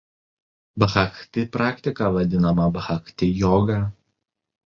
Bhakti 0.83 1.43
praktika 1.57 2.09
vadinama 2.15 2.67
Bhakti 2.79 3.31
joga. 3.43 3.77